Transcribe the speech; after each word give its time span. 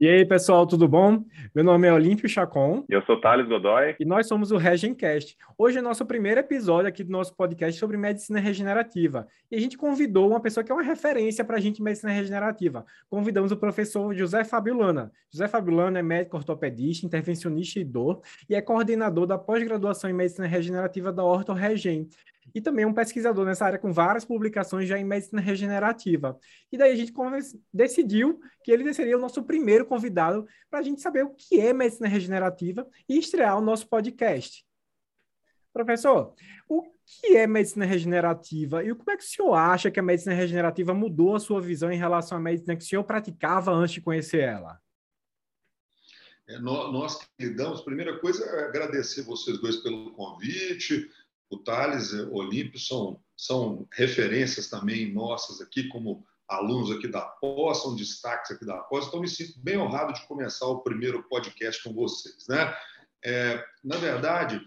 E 0.00 0.08
aí, 0.08 0.24
pessoal, 0.24 0.64
tudo 0.64 0.86
bom? 0.86 1.24
Meu 1.52 1.64
nome 1.64 1.88
é 1.88 1.92
Olímpio 1.92 2.28
Chacon. 2.28 2.84
Eu 2.88 3.02
sou 3.02 3.20
Thales 3.20 3.48
Godoy. 3.48 3.96
E 3.98 4.04
nós 4.04 4.28
somos 4.28 4.52
o 4.52 4.56
Regencast. 4.56 5.36
Hoje 5.58 5.78
é 5.78 5.82
nosso 5.82 6.06
primeiro 6.06 6.38
episódio 6.38 6.88
aqui 6.88 7.02
do 7.02 7.10
nosso 7.10 7.34
podcast 7.34 7.80
sobre 7.80 7.96
medicina 7.96 8.38
regenerativa. 8.38 9.26
E 9.50 9.56
a 9.56 9.60
gente 9.60 9.76
convidou 9.76 10.28
uma 10.28 10.38
pessoa 10.38 10.62
que 10.62 10.70
é 10.70 10.74
uma 10.74 10.84
referência 10.84 11.44
para 11.44 11.56
a 11.56 11.60
gente 11.60 11.80
em 11.80 11.82
medicina 11.82 12.12
regenerativa. 12.12 12.86
Convidamos 13.10 13.50
o 13.50 13.56
professor 13.56 14.14
José 14.14 14.44
Fabiolana. 14.44 15.10
José 15.32 15.48
Fabiolana 15.48 15.98
é 15.98 16.02
médico 16.02 16.36
ortopedista, 16.36 17.04
intervencionista 17.04 17.80
e 17.80 17.84
dor 17.84 18.20
e 18.48 18.54
é 18.54 18.62
coordenador 18.62 19.26
da 19.26 19.36
pós-graduação 19.36 20.08
em 20.08 20.12
medicina 20.12 20.46
regenerativa 20.46 21.12
da 21.12 21.24
Orto 21.24 21.52
Regen 21.52 22.06
e 22.54 22.60
também 22.60 22.84
um 22.84 22.92
pesquisador 22.92 23.44
nessa 23.44 23.64
área 23.64 23.78
com 23.78 23.92
várias 23.92 24.24
publicações 24.24 24.88
já 24.88 24.98
em 24.98 25.04
medicina 25.04 25.40
regenerativa. 25.40 26.38
E 26.70 26.78
daí 26.78 26.92
a 26.92 26.96
gente 26.96 27.12
decidiu 27.72 28.40
que 28.62 28.70
ele 28.70 28.92
seria 28.94 29.16
o 29.16 29.20
nosso 29.20 29.42
primeiro 29.42 29.86
convidado 29.86 30.46
para 30.70 30.80
a 30.80 30.82
gente 30.82 31.00
saber 31.00 31.24
o 31.24 31.34
que 31.34 31.60
é 31.60 31.72
medicina 31.72 32.08
regenerativa 32.08 32.86
e 33.08 33.18
estrear 33.18 33.58
o 33.58 33.62
nosso 33.62 33.88
podcast. 33.88 34.64
Professor, 35.72 36.34
o 36.68 36.82
que 37.06 37.36
é 37.36 37.46
medicina 37.46 37.84
regenerativa 37.84 38.84
e 38.84 38.94
como 38.94 39.10
é 39.10 39.16
que 39.16 39.24
o 39.24 39.26
senhor 39.26 39.54
acha 39.54 39.90
que 39.90 40.00
a 40.00 40.02
medicina 40.02 40.34
regenerativa 40.34 40.92
mudou 40.92 41.36
a 41.36 41.40
sua 41.40 41.60
visão 41.60 41.90
em 41.90 41.98
relação 41.98 42.36
à 42.36 42.40
medicina 42.40 42.76
que 42.76 42.82
o 42.82 42.86
senhor 42.86 43.04
praticava 43.04 43.70
antes 43.70 43.94
de 43.94 44.00
conhecer 44.00 44.40
ela? 44.40 44.78
É, 46.48 46.58
nós 46.58 47.16
que 47.16 47.26
lidamos, 47.38 47.82
primeira 47.82 48.18
coisa 48.18 48.42
é 48.42 48.64
agradecer 48.64 49.22
vocês 49.22 49.60
dois 49.60 49.76
pelo 49.76 50.12
convite, 50.12 51.10
o 51.50 51.58
Thales, 51.58 52.12
o 52.12 52.34
Olímpio 52.34 52.78
são, 52.78 53.20
são 53.36 53.86
referências 53.92 54.68
também 54.68 55.12
nossas 55.12 55.60
aqui, 55.60 55.88
como 55.88 56.26
alunos 56.48 56.90
aqui 56.90 57.06
da 57.08 57.20
pós, 57.20 57.82
são 57.82 57.94
destaques 57.94 58.50
aqui 58.50 58.64
da 58.64 58.78
pós, 58.78 59.06
então 59.06 59.20
me 59.20 59.28
sinto 59.28 59.58
bem 59.60 59.76
honrado 59.76 60.12
de 60.12 60.26
começar 60.26 60.66
o 60.66 60.80
primeiro 60.80 61.22
podcast 61.24 61.82
com 61.82 61.92
vocês. 61.92 62.46
Né? 62.48 62.74
É, 63.24 63.64
na 63.84 63.96
verdade, 63.96 64.60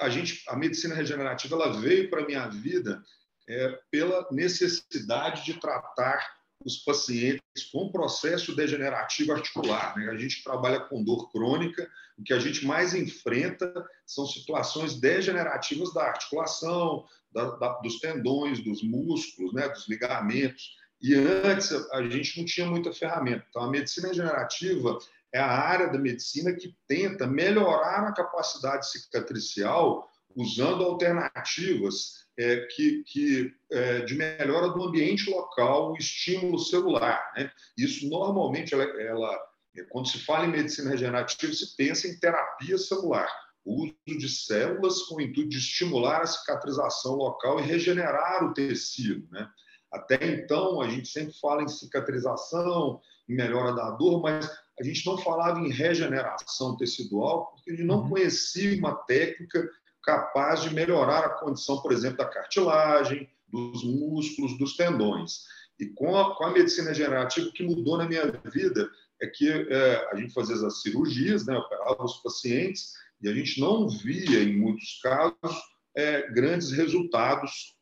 a, 0.00 0.08
gente, 0.08 0.42
a 0.48 0.56
medicina 0.56 0.94
regenerativa 0.94 1.56
ela 1.56 1.72
veio 1.72 2.10
para 2.10 2.22
a 2.22 2.26
minha 2.26 2.46
vida 2.48 3.02
é, 3.48 3.78
pela 3.90 4.26
necessidade 4.30 5.44
de 5.44 5.54
tratar 5.54 6.41
os 6.64 6.78
pacientes 6.78 7.40
com 7.72 7.90
processo 7.90 8.54
degenerativo 8.54 9.32
articular. 9.32 9.96
Né? 9.96 10.08
A 10.10 10.16
gente 10.16 10.42
trabalha 10.42 10.80
com 10.80 11.02
dor 11.02 11.30
crônica, 11.30 11.88
o 12.18 12.22
que 12.22 12.32
a 12.32 12.38
gente 12.38 12.64
mais 12.64 12.94
enfrenta 12.94 13.72
são 14.06 14.26
situações 14.26 15.00
degenerativas 15.00 15.92
da 15.92 16.04
articulação, 16.04 17.04
da, 17.32 17.56
da, 17.56 17.68
dos 17.80 17.98
tendões, 17.98 18.62
dos 18.62 18.82
músculos, 18.82 19.52
né? 19.54 19.68
dos 19.68 19.88
ligamentos. 19.88 20.76
E 21.00 21.14
antes 21.14 21.72
a 21.92 22.02
gente 22.04 22.38
não 22.38 22.44
tinha 22.44 22.66
muita 22.66 22.92
ferramenta. 22.92 23.44
Então, 23.48 23.62
a 23.62 23.70
medicina 23.70 24.08
regenerativa 24.08 24.98
é 25.32 25.40
a 25.40 25.50
área 25.50 25.88
da 25.88 25.98
medicina 25.98 26.52
que 26.52 26.76
tenta 26.86 27.26
melhorar 27.26 28.06
a 28.06 28.12
capacidade 28.12 28.90
cicatricial 28.90 30.11
usando 30.36 30.84
alternativas 30.84 32.22
é, 32.38 32.66
que, 32.74 33.02
que 33.04 33.52
é, 33.70 34.00
de 34.00 34.14
melhora 34.14 34.68
do 34.68 34.82
ambiente 34.82 35.30
local, 35.30 35.92
o 35.92 35.96
estímulo 35.96 36.58
celular. 36.58 37.32
Né? 37.36 37.50
Isso 37.76 38.08
normalmente, 38.08 38.74
ela, 38.74 38.84
ela, 38.84 39.40
é, 39.76 39.82
quando 39.84 40.08
se 40.08 40.18
fala 40.18 40.46
em 40.46 40.50
medicina 40.50 40.90
regenerativa, 40.90 41.52
se 41.52 41.76
pensa 41.76 42.08
em 42.08 42.18
terapia 42.18 42.78
celular, 42.78 43.28
o 43.64 43.84
uso 43.84 44.18
de 44.18 44.28
células 44.28 45.02
com 45.02 45.16
o 45.16 45.20
intuito 45.20 45.50
de 45.50 45.58
estimular 45.58 46.22
a 46.22 46.26
cicatrização 46.26 47.14
local 47.14 47.60
e 47.60 47.62
regenerar 47.62 48.44
o 48.44 48.54
tecido. 48.54 49.28
Né? 49.30 49.48
Até 49.92 50.18
então, 50.26 50.80
a 50.80 50.88
gente 50.88 51.08
sempre 51.08 51.34
fala 51.38 51.62
em 51.62 51.68
cicatrização, 51.68 53.00
em 53.28 53.34
melhora 53.34 53.72
da 53.74 53.90
dor, 53.90 54.20
mas 54.20 54.50
a 54.80 54.82
gente 54.82 55.06
não 55.06 55.18
falava 55.18 55.60
em 55.60 55.70
regeneração 55.70 56.76
tecidual, 56.76 57.52
porque 57.52 57.70
a 57.70 57.74
gente 57.74 57.86
não 57.86 58.02
uhum. 58.02 58.08
conhecia 58.08 58.76
uma 58.78 58.96
técnica 59.04 59.68
capaz 60.02 60.62
de 60.62 60.74
melhorar 60.74 61.24
a 61.24 61.30
condição, 61.30 61.80
por 61.80 61.92
exemplo, 61.92 62.18
da 62.18 62.24
cartilagem, 62.24 63.28
dos 63.48 63.84
músculos, 63.84 64.58
dos 64.58 64.76
tendões. 64.76 65.44
E 65.78 65.86
com 65.86 66.16
a, 66.16 66.36
com 66.36 66.44
a 66.44 66.50
medicina 66.50 66.88
regenerativa, 66.88 67.48
o 67.48 67.52
que 67.52 67.62
mudou 67.62 67.96
na 67.96 68.08
minha 68.08 68.30
vida 68.52 68.90
é 69.20 69.26
que 69.26 69.48
é, 69.48 70.08
a 70.10 70.16
gente 70.16 70.32
fazia 70.32 70.54
as 70.66 70.82
cirurgias, 70.82 71.46
né, 71.46 71.56
operava 71.56 72.04
os 72.04 72.16
pacientes, 72.22 72.92
e 73.20 73.28
a 73.28 73.34
gente 73.34 73.60
não 73.60 73.88
via, 73.88 74.42
em 74.42 74.56
muitos 74.56 74.98
casos, 75.00 75.62
é, 75.96 76.28
grandes 76.32 76.72
resultados 76.72 77.76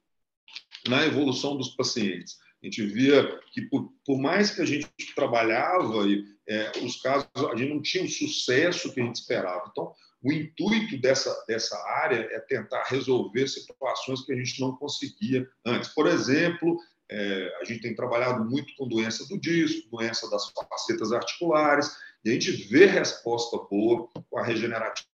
na 0.87 1.07
evolução 1.07 1.57
dos 1.57 1.71
pacientes. 1.71 2.39
A 2.63 2.67
gente 2.67 2.85
via 2.85 3.41
que, 3.53 3.63
por, 3.63 3.91
por 4.05 4.19
mais 4.19 4.51
que 4.51 4.61
a 4.61 4.67
gente 4.67 4.91
trabalhava, 5.15 6.07
e, 6.07 6.25
é, 6.47 6.73
os 6.83 7.01
casos, 7.01 7.29
a 7.51 7.57
gente 7.57 7.73
não 7.73 7.81
tinha 7.81 8.05
o 8.05 8.09
sucesso 8.09 8.93
que 8.93 9.01
a 9.01 9.05
gente 9.05 9.17
esperava. 9.17 9.69
Então, 9.71 9.95
o 10.23 10.33
intuito 10.33 11.01
dessa, 11.01 11.45
dessa 11.47 11.77
área 11.89 12.29
é 12.31 12.41
tentar 12.41 12.85
resolver 12.85 13.49
situações 13.49 14.25
que 14.25 14.33
a 14.33 14.37
gente 14.37 14.61
não 14.61 14.77
conseguia 14.77 15.49
antes. 15.65 15.89
Por 15.91 16.07
exemplo, 16.07 16.79
é, 17.11 17.59
a 17.61 17.65
gente 17.65 17.81
tem 17.81 17.95
trabalhado 17.95 18.45
muito 18.45 18.75
com 18.77 18.87
doença 18.87 19.27
do 19.27 19.39
disco, 19.39 19.91
doença 19.91 20.29
das 20.31 20.51
facetas 20.51 21.13
articulares, 21.13 21.97
e 22.25 22.31
a 22.31 22.33
gente 22.35 22.53
vê 22.69 22.87
resposta 22.87 23.57
boa 23.71 24.09
com 24.29 24.39
a 24.39 24.45
regenerativa, 24.45 25.09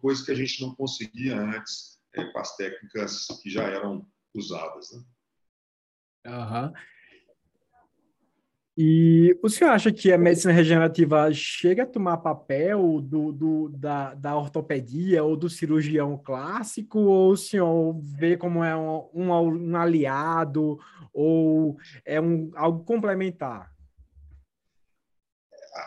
coisa 0.00 0.24
que 0.24 0.32
a 0.32 0.34
gente 0.34 0.60
não 0.60 0.74
conseguia 0.74 1.38
antes 1.38 1.98
é, 2.14 2.24
com 2.24 2.38
as 2.38 2.56
técnicas 2.56 3.28
que 3.42 3.48
já 3.48 3.64
eram 3.64 4.04
usadas. 4.34 4.90
Né? 4.92 5.04
Uhum. 6.26 6.72
E 8.82 9.38
o 9.42 9.48
senhor 9.50 9.72
acha 9.72 9.92
que 9.92 10.10
a 10.10 10.16
medicina 10.16 10.54
regenerativa 10.54 11.30
chega 11.34 11.82
a 11.82 11.86
tomar 11.86 12.16
papel 12.16 13.02
do, 13.02 13.30
do, 13.30 13.68
da, 13.68 14.14
da 14.14 14.34
ortopedia 14.34 15.22
ou 15.22 15.36
do 15.36 15.50
cirurgião 15.50 16.16
clássico, 16.16 16.98
ou 16.98 17.32
o 17.32 17.36
senhor 17.36 18.00
vê 18.00 18.38
como 18.38 18.64
é 18.64 18.74
um, 18.74 19.06
um, 19.12 19.32
um 19.32 19.76
aliado 19.76 20.78
ou 21.12 21.76
é 22.06 22.18
um, 22.18 22.50
algo 22.54 22.82
complementar? 22.82 23.70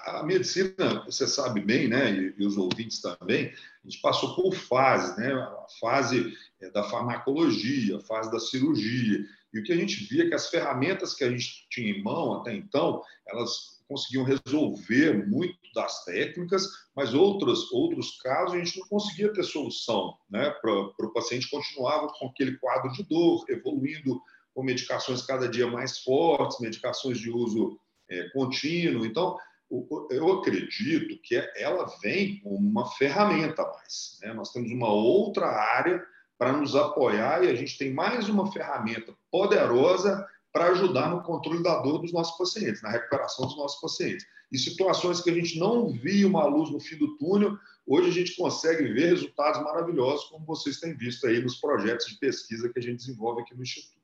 A, 0.06 0.22
medicina, 0.22 1.04
você 1.04 1.26
sabe 1.26 1.62
bem, 1.62 1.88
né, 1.88 2.12
e, 2.12 2.36
e, 2.38 2.46
os 2.46 2.58
ouvintes 2.58 3.02
também, 3.02 3.48
a 3.48 3.90
gente 3.90 4.02
passou 4.04 4.36
por 4.36 4.54
fases, 4.54 5.18
né, 5.18 5.34
a 5.34 5.66
fase 5.80 6.32
é, 6.62 6.70
da 6.70 6.84
farmacologia, 6.84 7.98
a 7.98 8.02
fase 8.02 8.32
da 8.32 8.40
cirurgia, 8.40 9.26
e 9.54 9.60
o 9.60 9.64
que 9.64 9.72
a 9.72 9.76
gente 9.76 10.04
via 10.06 10.24
é 10.24 10.28
que 10.28 10.34
as 10.34 10.50
ferramentas 10.50 11.14
que 11.14 11.24
a 11.24 11.30
gente 11.30 11.68
tinha 11.70 11.92
em 11.92 12.02
mão 12.02 12.34
até 12.34 12.54
então, 12.54 13.02
elas 13.28 13.74
conseguiam 13.88 14.24
resolver 14.24 15.28
muito 15.28 15.58
das 15.76 16.04
técnicas, 16.06 16.68
mas 16.96 17.14
outros, 17.14 17.72
outros 17.72 18.18
casos 18.22 18.56
a 18.56 18.58
gente 18.58 18.80
não 18.80 18.88
conseguia 18.88 19.32
ter 19.32 19.44
solução. 19.44 20.18
Né? 20.30 20.50
Para 20.62 20.72
o 20.72 21.14
paciente 21.14 21.50
continuava 21.50 22.08
com 22.08 22.28
aquele 22.28 22.58
quadro 22.58 22.92
de 22.94 23.04
dor, 23.04 23.46
evoluindo 23.50 24.20
com 24.54 24.64
medicações 24.64 25.22
cada 25.22 25.48
dia 25.48 25.68
mais 25.68 26.00
fortes, 26.00 26.60
medicações 26.60 27.20
de 27.20 27.30
uso 27.30 27.78
é, 28.10 28.30
contínuo. 28.30 29.06
Então, 29.06 29.38
eu 30.12 30.32
acredito 30.34 31.20
que 31.22 31.36
ela 31.56 31.86
vem 32.02 32.40
como 32.42 32.58
uma 32.58 32.88
ferramenta 32.92 33.64
a 33.64 33.72
mais. 33.74 34.20
Né? 34.22 34.34
Nós 34.34 34.52
temos 34.52 34.72
uma 34.72 34.92
outra 34.92 35.48
área 35.48 36.04
para 36.44 36.52
nos 36.52 36.76
apoiar 36.76 37.42
e 37.46 37.50
a 37.50 37.56
gente 37.56 37.78
tem 37.78 37.94
mais 37.94 38.28
uma 38.28 38.52
ferramenta 38.52 39.14
poderosa 39.32 40.28
para 40.52 40.72
ajudar 40.72 41.10
no 41.10 41.24
controle 41.24 41.64
da 41.64 41.82
dor 41.82 42.00
dos 42.00 42.12
nossos 42.12 42.38
pacientes, 42.38 42.82
na 42.82 42.90
recuperação 42.90 43.46
dos 43.46 43.56
nossos 43.56 43.80
pacientes. 43.80 44.26
Em 44.52 44.58
situações 44.58 45.22
que 45.22 45.30
a 45.30 45.34
gente 45.34 45.58
não 45.58 45.90
via 45.90 46.28
uma 46.28 46.46
luz 46.46 46.70
no 46.70 46.82
fim 46.82 46.98
do 46.98 47.16
túnel, 47.16 47.58
hoje 47.88 48.10
a 48.10 48.12
gente 48.12 48.36
consegue 48.36 48.92
ver 48.92 49.12
resultados 49.12 49.64
maravilhosos, 49.64 50.26
como 50.26 50.46
vocês 50.46 50.82
têm 50.82 50.94
visto 50.98 51.26
aí 51.26 51.42
nos 51.42 51.56
projetos 51.56 52.08
de 52.08 52.20
pesquisa 52.20 52.68
que 52.68 52.78
a 52.78 52.82
gente 52.82 52.98
desenvolve 52.98 53.42
aqui 53.42 53.56
no 53.56 53.64
Instituto. 53.64 54.02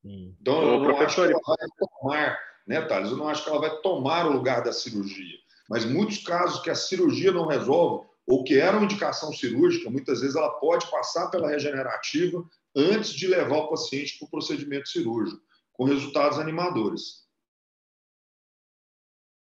Sim. 0.00 0.34
Então, 0.40 0.62
eu 0.62 0.80
não 0.80 0.98
acho 0.98 1.14
que 1.14 1.20
ela 1.20 1.40
vai 1.46 1.68
tomar, 1.78 2.38
né, 2.66 2.80
Thales? 2.80 3.10
Eu 3.10 3.18
não 3.18 3.28
acho 3.28 3.44
que 3.44 3.50
ela 3.50 3.60
vai 3.60 3.80
tomar 3.82 4.26
o 4.26 4.32
lugar 4.32 4.64
da 4.64 4.72
cirurgia. 4.72 5.38
Mas 5.68 5.84
muitos 5.84 6.18
casos 6.24 6.62
que 6.62 6.70
a 6.70 6.74
cirurgia 6.74 7.32
não 7.32 7.46
resolve, 7.46 8.06
ou 8.26 8.42
que 8.42 8.58
era 8.58 8.76
uma 8.76 8.84
indicação 8.84 9.32
cirúrgica, 9.32 9.90
muitas 9.90 10.20
vezes 10.20 10.36
ela 10.36 10.58
pode 10.58 10.90
passar 10.90 11.30
pela 11.30 11.48
regenerativa 11.48 12.42
antes 12.74 13.12
de 13.12 13.26
levar 13.26 13.56
o 13.56 13.68
paciente 13.68 14.18
para 14.18 14.26
o 14.26 14.30
procedimento 14.30 14.88
cirúrgico, 14.88 15.40
com 15.72 15.84
resultados 15.84 16.38
animadores. 16.38 17.24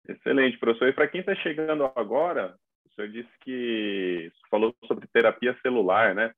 Excelente, 0.08 0.58
professor. 0.58 0.88
E 0.88 0.94
para 0.94 1.08
quem 1.08 1.20
está 1.20 1.36
chegando 1.36 1.84
agora, 1.96 2.58
o 2.86 2.94
senhor 2.94 3.12
disse 3.12 3.30
que 3.42 4.32
falou 4.50 4.76
sobre 4.88 5.08
terapia 5.08 5.58
celular, 5.62 6.16
né? 6.16 6.34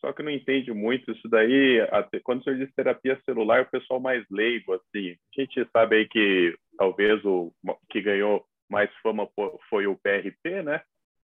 Só 0.00 0.12
que 0.12 0.22
não 0.22 0.30
entende 0.30 0.72
muito 0.72 1.10
isso 1.10 1.28
daí. 1.28 1.78
Quando 2.22 2.40
o 2.40 2.44
senhor 2.44 2.58
diz 2.58 2.72
terapia 2.74 3.20
celular, 3.24 3.62
o 3.62 3.70
pessoal 3.70 3.98
mais 3.98 4.24
leigo, 4.30 4.74
assim. 4.74 5.16
A 5.36 5.40
gente 5.40 5.68
sabe 5.72 5.96
aí 5.96 6.08
que 6.08 6.56
talvez 6.76 7.24
o 7.24 7.52
que 7.90 8.02
ganhou 8.02 8.46
mais 8.70 8.90
fama 9.02 9.28
foi 9.70 9.86
o 9.86 9.96
PRP, 9.96 10.62
né? 10.62 10.82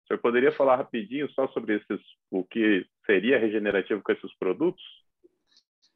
O 0.05 0.07
senhor 0.07 0.19
poderia 0.19 0.51
falar 0.51 0.75
rapidinho 0.75 1.29
só 1.31 1.47
sobre 1.47 1.77
esses, 1.77 1.99
o 2.29 2.43
que 2.43 2.85
seria 3.07 3.39
regenerativo 3.39 4.03
com 4.03 4.11
esses 4.11 4.31
produtos? 4.37 4.83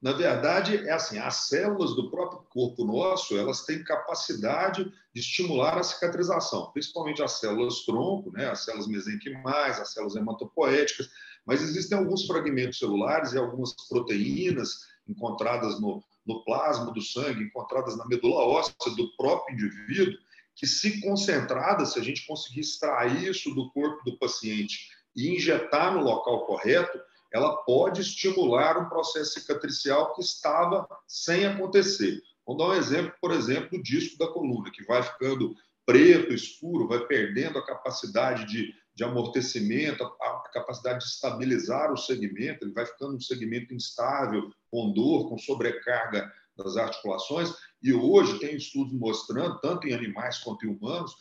Na 0.01 0.13
verdade, 0.13 0.77
é 0.87 0.91
assim, 0.91 1.19
as 1.19 1.47
células 1.47 1.93
do 1.93 2.09
próprio 2.09 2.39
corpo 2.49 2.85
nosso, 2.85 3.37
elas 3.37 3.65
têm 3.65 3.83
capacidade 3.83 4.85
de 5.13 5.19
estimular 5.19 5.77
a 5.77 5.83
cicatrização, 5.83 6.71
principalmente 6.71 7.21
as 7.21 7.33
células 7.33 7.85
tronco, 7.85 8.31
né, 8.31 8.49
as 8.49 8.63
células 8.63 8.87
mesenquimais, 8.87 9.79
as 9.79 9.93
células 9.93 10.15
hematopoéticas, 10.15 11.09
mas 11.45 11.61
existem 11.61 11.97
alguns 11.97 12.25
fragmentos 12.25 12.79
celulares 12.79 13.33
e 13.33 13.37
algumas 13.37 13.75
proteínas 13.87 14.87
encontradas 15.07 15.79
no, 15.79 16.01
no 16.25 16.43
plasma 16.45 16.91
do 16.93 17.01
sangue, 17.01 17.43
encontradas 17.43 17.97
na 17.97 18.07
medula 18.07 18.41
óssea 18.45 18.73
do 18.95 19.15
próprio 19.17 19.53
indivíduo, 19.53 20.17
que 20.59 20.67
se 20.67 20.99
concentradas, 20.99 21.93
se 21.93 21.99
a 21.99 22.03
gente 22.03 22.27
conseguir 22.27 22.59
extrair 22.59 23.29
isso 23.29 23.55
do 23.55 23.71
corpo 23.71 24.03
do 24.03 24.17
paciente 24.17 24.89
e 25.15 25.29
injetar 25.33 25.93
no 25.93 26.03
local 26.03 26.45
correto, 26.45 26.99
ela 27.33 27.55
pode 27.63 28.01
estimular 28.01 28.77
um 28.77 28.89
processo 28.89 29.39
cicatricial 29.39 30.13
que 30.13 30.21
estava 30.21 30.85
sem 31.07 31.45
acontecer. 31.45 32.21
Vamos 32.45 32.61
dar 32.61 32.71
um 32.71 32.77
exemplo, 32.77 33.13
por 33.21 33.31
exemplo, 33.31 33.69
do 33.77 33.81
disco 33.81 34.17
da 34.17 34.27
coluna, 34.27 34.69
que 34.69 34.83
vai 34.83 35.01
ficando 35.01 35.55
preto, 35.85 36.33
escuro, 36.33 36.89
vai 36.89 36.99
perdendo 37.07 37.57
a 37.57 37.65
capacidade 37.65 38.45
de, 38.45 38.73
de 38.93 39.03
amortecimento, 39.05 40.03
a, 40.03 40.07
a 40.07 40.49
capacidade 40.51 40.99
de 40.99 41.05
estabilizar 41.05 41.93
o 41.93 41.97
segmento, 41.97 42.65
ele 42.65 42.73
vai 42.73 42.85
ficando 42.85 43.15
um 43.15 43.21
segmento 43.21 43.73
instável, 43.73 44.51
com 44.69 44.91
dor, 44.91 45.29
com 45.29 45.37
sobrecarga 45.37 46.29
das 46.63 46.77
articulações. 46.77 47.53
E 47.81 47.93
hoje 47.93 48.39
tem 48.39 48.55
estudos 48.55 48.93
mostrando, 48.93 49.59
tanto 49.59 49.87
em 49.87 49.93
animais 49.93 50.39
quanto 50.39 50.65
em 50.65 50.69
humanos, 50.69 51.15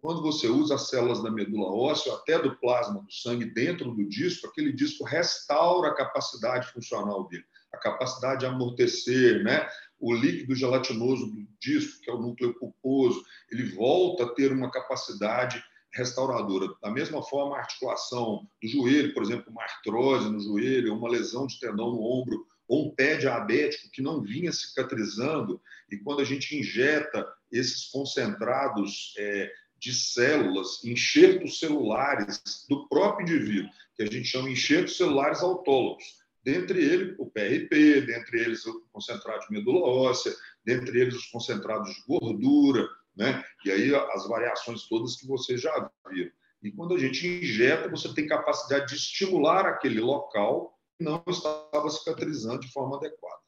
quando 0.00 0.22
você 0.22 0.48
usa 0.48 0.74
as 0.74 0.88
células 0.88 1.22
da 1.22 1.30
medula 1.30 1.70
óssea, 1.70 2.12
até 2.14 2.38
do 2.38 2.56
plasma 2.56 3.02
do 3.02 3.12
sangue 3.12 3.44
dentro 3.44 3.92
do 3.92 4.08
disco, 4.08 4.46
aquele 4.46 4.72
disco 4.72 5.04
restaura 5.04 5.88
a 5.88 5.94
capacidade 5.94 6.70
funcional 6.72 7.26
dele, 7.28 7.44
a 7.72 7.78
capacidade 7.78 8.40
de 8.40 8.46
amortecer, 8.46 9.42
né? 9.42 9.68
O 9.98 10.12
líquido 10.12 10.54
gelatinoso 10.54 11.26
do 11.26 11.46
disco, 11.60 12.02
que 12.02 12.10
é 12.10 12.14
o 12.14 12.20
núcleo 12.20 12.54
pulposo, 12.54 13.24
ele 13.50 13.70
volta 13.74 14.24
a 14.24 14.28
ter 14.28 14.52
uma 14.52 14.70
capacidade 14.70 15.62
restauradora. 15.92 16.68
Da 16.82 16.90
mesma 16.90 17.22
forma, 17.22 17.56
a 17.56 17.60
articulação 17.60 18.46
do 18.62 18.68
joelho, 18.68 19.14
por 19.14 19.22
exemplo, 19.22 19.50
uma 19.50 19.62
artrose 19.62 20.28
no 20.28 20.40
joelho, 20.40 20.94
uma 20.94 21.08
lesão 21.08 21.46
de 21.46 21.58
tendão 21.58 21.92
no 21.92 22.02
ombro, 22.02 22.46
ou 22.68 22.88
um 22.88 22.94
pé 22.94 23.16
diabético 23.16 23.90
que 23.90 24.02
não 24.02 24.22
vinha 24.22 24.52
cicatrizando, 24.52 25.60
e 25.90 25.96
quando 25.96 26.20
a 26.20 26.24
gente 26.24 26.56
injeta 26.56 27.26
esses 27.50 27.86
concentrados 27.86 29.14
é, 29.18 29.52
de 29.78 29.94
células, 29.94 30.82
enxertos 30.84 31.58
celulares 31.58 32.42
do 32.68 32.88
próprio 32.88 33.24
indivíduo, 33.24 33.70
que 33.94 34.02
a 34.02 34.06
gente 34.06 34.24
chama 34.24 34.48
de 34.48 34.52
enxertos 34.52 34.96
celulares 34.96 35.40
autólogos. 35.40 36.04
Dentre 36.42 36.78
eles, 36.82 37.14
o 37.18 37.26
PRP, 37.26 38.02
dentre 38.02 38.40
eles 38.40 38.64
o 38.66 38.80
concentrado 38.92 39.40
de 39.46 39.52
medula 39.52 39.80
óssea, 39.80 40.32
dentre 40.64 41.00
eles 41.00 41.14
os 41.14 41.26
concentrados 41.26 41.92
de 41.92 42.02
gordura, 42.06 42.88
né? 43.16 43.44
E 43.64 43.70
aí 43.70 43.94
as 43.94 44.28
variações 44.28 44.84
todas 44.88 45.16
que 45.16 45.26
você 45.26 45.56
já 45.56 45.90
viu. 46.08 46.30
E 46.62 46.70
quando 46.70 46.94
a 46.94 46.98
gente 46.98 47.26
injeta, 47.26 47.88
você 47.88 48.12
tem 48.14 48.26
capacidade 48.26 48.88
de 48.88 48.94
estimular 48.94 49.66
aquele 49.66 50.00
local 50.00 50.75
não 50.98 51.22
estava 51.28 51.88
cicatrizando 51.90 52.60
de 52.60 52.72
forma 52.72 52.96
adequada. 52.96 53.40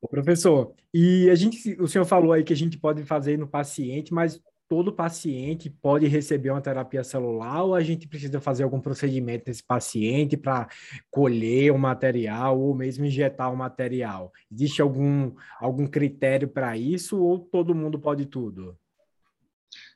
Ô, 0.00 0.08
professor, 0.08 0.74
e 0.92 1.28
a 1.30 1.34
gente, 1.34 1.80
o 1.80 1.88
senhor 1.88 2.04
falou 2.04 2.32
aí 2.32 2.44
que 2.44 2.52
a 2.52 2.56
gente 2.56 2.78
pode 2.78 3.04
fazer 3.04 3.38
no 3.38 3.48
paciente, 3.48 4.12
mas 4.12 4.40
todo 4.68 4.92
paciente 4.92 5.70
pode 5.70 6.06
receber 6.06 6.50
uma 6.50 6.60
terapia 6.60 7.04
celular 7.04 7.62
ou 7.62 7.74
a 7.74 7.82
gente 7.82 8.08
precisa 8.08 8.40
fazer 8.40 8.64
algum 8.64 8.80
procedimento 8.80 9.44
nesse 9.46 9.62
paciente 9.62 10.36
para 10.36 10.68
colher 11.10 11.72
o 11.72 11.78
material 11.78 12.60
ou 12.60 12.74
mesmo 12.74 13.04
injetar 13.04 13.52
o 13.52 13.56
material? 13.56 14.32
Existe 14.50 14.82
algum, 14.82 15.34
algum 15.60 15.86
critério 15.86 16.48
para 16.48 16.76
isso 16.76 17.22
ou 17.22 17.38
todo 17.38 17.74
mundo 17.74 17.98
pode 17.98 18.26
tudo? 18.26 18.76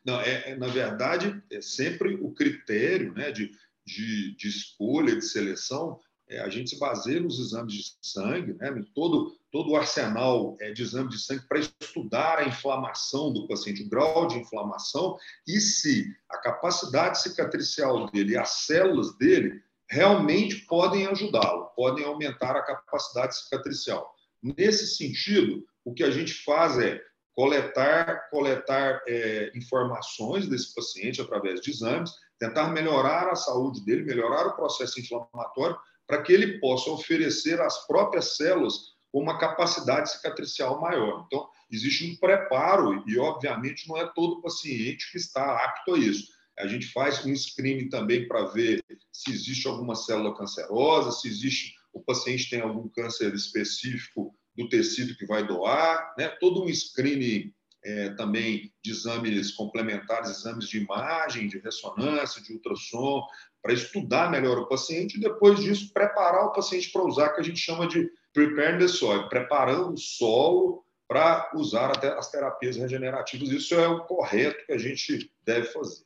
Não, 0.04 0.20
é, 0.20 0.50
é, 0.50 0.56
na 0.56 0.68
verdade, 0.68 1.42
é 1.52 1.60
sempre 1.60 2.14
o 2.14 2.32
critério 2.32 3.12
né, 3.12 3.30
de, 3.30 3.50
de, 3.86 4.36
de 4.36 4.48
escolha, 4.48 5.16
de 5.16 5.24
seleção, 5.24 6.00
é, 6.30 6.40
a 6.40 6.48
gente 6.48 6.70
se 6.70 6.78
baseia 6.78 7.20
nos 7.20 7.40
exames 7.40 7.72
de 7.72 7.96
sangue, 8.00 8.54
né, 8.54 8.72
todo, 8.94 9.36
todo 9.50 9.70
o 9.70 9.76
arsenal 9.76 10.56
é, 10.60 10.70
de 10.70 10.82
exame 10.82 11.08
de 11.08 11.18
sangue 11.18 11.46
para 11.48 11.58
estudar 11.58 12.38
a 12.38 12.46
inflamação 12.46 13.32
do 13.32 13.48
paciente, 13.48 13.82
o 13.82 13.88
grau 13.88 14.28
de 14.28 14.38
inflamação 14.38 15.16
e 15.46 15.60
se 15.60 16.06
a 16.30 16.38
capacidade 16.38 17.20
cicatricial 17.20 18.08
dele 18.10 18.38
as 18.38 18.66
células 18.66 19.16
dele 19.18 19.60
realmente 19.88 20.64
podem 20.66 21.06
ajudá-lo, 21.08 21.66
podem 21.74 22.04
aumentar 22.04 22.54
a 22.56 22.62
capacidade 22.62 23.36
cicatricial. 23.36 24.14
Nesse 24.40 24.86
sentido, 24.86 25.66
o 25.84 25.92
que 25.92 26.04
a 26.04 26.12
gente 26.12 26.32
faz 26.44 26.78
é 26.78 27.02
coletar, 27.32 28.28
coletar 28.30 29.02
é, 29.08 29.50
informações 29.54 30.46
desse 30.46 30.72
paciente 30.74 31.20
através 31.20 31.60
de 31.60 31.70
exames, 31.70 32.12
tentar 32.40 32.68
melhorar 32.68 33.28
a 33.28 33.36
saúde 33.36 33.84
dele, 33.84 34.02
melhorar 34.02 34.46
o 34.46 34.56
processo 34.56 34.98
inflamatório, 34.98 35.76
para 36.06 36.22
que 36.22 36.32
ele 36.32 36.58
possa 36.58 36.90
oferecer 36.90 37.60
às 37.60 37.86
próprias 37.86 38.36
células 38.36 38.96
uma 39.12 39.38
capacidade 39.38 40.10
cicatricial 40.10 40.80
maior. 40.80 41.24
Então, 41.26 41.46
existe 41.70 42.10
um 42.10 42.16
preparo 42.16 43.04
e, 43.06 43.18
obviamente, 43.18 43.86
não 43.88 43.96
é 43.96 44.10
todo 44.12 44.40
paciente 44.40 45.10
que 45.12 45.18
está 45.18 45.64
apto 45.64 45.94
a 45.94 45.98
isso. 45.98 46.28
A 46.58 46.66
gente 46.66 46.86
faz 46.86 47.24
um 47.24 47.34
screening 47.34 47.88
também 47.88 48.26
para 48.26 48.46
ver 48.46 48.84
se 49.12 49.30
existe 49.30 49.68
alguma 49.68 49.94
célula 49.94 50.36
cancerosa, 50.36 51.12
se 51.12 51.28
existe 51.28 51.74
o 51.92 52.00
paciente 52.00 52.48
tem 52.48 52.60
algum 52.60 52.88
câncer 52.88 53.34
específico 53.34 54.34
do 54.56 54.68
tecido 54.68 55.16
que 55.16 55.26
vai 55.26 55.46
doar, 55.46 56.14
né? 56.16 56.28
Todo 56.40 56.62
um 56.62 56.72
screening 56.72 57.52
é, 57.84 58.10
também 58.10 58.72
de 58.82 58.90
exames 58.90 59.52
complementares, 59.52 60.30
exames 60.30 60.68
de 60.68 60.78
imagem, 60.78 61.48
de 61.48 61.58
ressonância, 61.58 62.42
de 62.42 62.52
ultrassom, 62.52 63.26
para 63.62 63.72
estudar 63.72 64.30
melhor 64.30 64.58
o 64.58 64.68
paciente 64.68 65.16
e 65.16 65.20
depois 65.20 65.60
disso 65.60 65.92
preparar 65.92 66.46
o 66.46 66.52
paciente 66.52 66.90
para 66.90 67.02
usar, 67.02 67.30
que 67.30 67.40
a 67.40 67.44
gente 67.44 67.58
chama 67.58 67.86
de 67.86 68.10
preparing 68.32 68.78
the 68.78 68.88
soil, 68.88 69.28
preparando 69.28 69.94
o 69.94 69.98
solo 69.98 70.84
para 71.08 71.50
usar 71.54 71.90
até 71.90 72.08
as 72.16 72.30
terapias 72.30 72.76
regenerativas. 72.76 73.48
Isso 73.50 73.74
é 73.74 73.88
o 73.88 74.04
correto 74.04 74.64
que 74.64 74.72
a 74.72 74.78
gente 74.78 75.30
deve 75.44 75.66
fazer. 75.66 76.04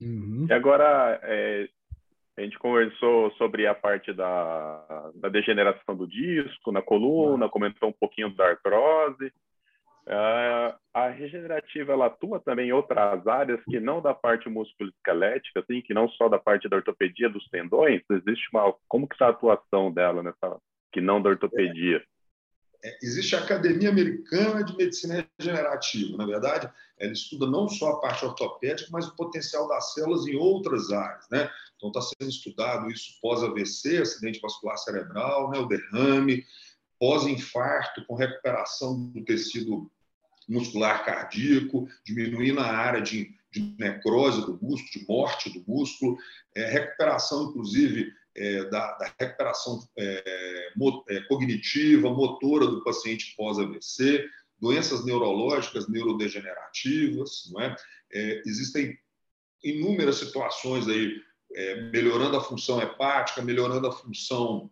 Uhum. 0.00 0.46
E 0.48 0.52
agora, 0.52 1.18
é, 1.22 1.68
a 2.36 2.42
gente 2.42 2.58
conversou 2.58 3.30
sobre 3.32 3.66
a 3.66 3.74
parte 3.74 4.12
da, 4.12 5.10
da 5.14 5.28
degeneração 5.28 5.96
do 5.96 6.06
disco, 6.06 6.72
na 6.72 6.82
coluna, 6.82 7.46
uhum. 7.46 7.50
comentou 7.50 7.88
um 7.88 7.92
pouquinho 7.92 8.34
da 8.34 8.48
artrose. 8.48 9.32
Uh, 10.10 10.76
a 10.92 11.08
regenerativa 11.08 11.92
ela 11.92 12.06
atua 12.06 12.40
também 12.40 12.70
em 12.70 12.72
outras 12.72 13.24
áreas 13.28 13.60
que 13.64 13.78
não 13.78 14.02
da 14.02 14.12
parte 14.12 14.48
musculoesquelética, 14.48 15.60
assim, 15.60 15.80
que 15.80 15.94
não 15.94 16.08
só 16.08 16.28
da 16.28 16.36
parte 16.36 16.68
da 16.68 16.76
ortopedia 16.76 17.30
dos 17.30 17.48
tendões. 17.48 18.02
Existe 18.10 18.48
uma 18.52 18.74
como 18.88 19.06
que 19.06 19.14
está 19.14 19.26
a 19.26 19.30
atuação 19.30 19.92
dela 19.92 20.20
nessa 20.20 20.58
que 20.92 21.00
não 21.00 21.22
da 21.22 21.30
ortopedia? 21.30 22.02
É, 22.82 22.88
é, 22.88 22.98
existe 23.00 23.36
a 23.36 23.38
Academia 23.38 23.88
Americana 23.88 24.64
de 24.64 24.76
Medicina 24.76 25.24
Regenerativa. 25.38 26.16
Na 26.16 26.26
verdade, 26.26 26.68
ela 26.98 27.12
estuda 27.12 27.46
não 27.46 27.68
só 27.68 27.92
a 27.92 28.00
parte 28.00 28.24
ortopédica, 28.24 28.88
mas 28.90 29.06
o 29.06 29.14
potencial 29.14 29.68
das 29.68 29.94
células 29.94 30.26
em 30.26 30.34
outras 30.34 30.90
áreas, 30.90 31.28
né? 31.30 31.48
Então 31.76 31.90
está 31.90 32.00
sendo 32.00 32.28
estudado 32.28 32.90
isso 32.90 33.16
pós 33.22 33.44
AVC, 33.44 33.98
acidente 33.98 34.40
vascular 34.40 34.76
cerebral, 34.76 35.50
né? 35.50 35.58
O 35.60 35.66
derrame 35.66 36.44
pós-infarto, 36.98 38.04
com 38.06 38.14
recuperação 38.16 39.06
do 39.06 39.24
tecido 39.24 39.90
muscular 40.50 41.04
cardíaco, 41.04 41.88
diminuindo 42.04 42.60
a 42.60 42.66
área 42.66 43.00
de, 43.00 43.32
de 43.52 43.74
necrose 43.78 44.40
do 44.44 44.58
músculo, 44.60 44.90
de 44.92 45.06
morte 45.06 45.50
do 45.50 45.64
músculo, 45.66 46.18
é, 46.54 46.66
recuperação, 46.66 47.50
inclusive, 47.50 48.12
é, 48.36 48.64
da, 48.64 48.96
da, 48.98 49.14
recuperação 49.18 49.80
é, 49.96 50.72
é, 51.08 51.20
cognitiva, 51.22 52.10
motora 52.10 52.66
do 52.66 52.82
paciente 52.82 53.34
pós-AVC, 53.36 54.28
doenças 54.60 55.04
neurológicas, 55.04 55.88
neurodegenerativas, 55.88 57.50
não 57.52 57.60
é? 57.60 57.76
é 58.12 58.42
existem 58.46 58.98
inúmeras 59.62 60.16
situações 60.16 60.88
aí, 60.88 61.20
é, 61.52 61.82
melhorando 61.90 62.36
a 62.36 62.42
função 62.42 62.80
hepática, 62.80 63.42
melhorando 63.42 63.86
a 63.86 63.92
função 63.92 64.70